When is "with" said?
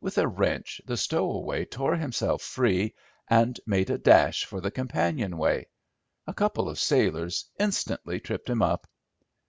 0.00-0.18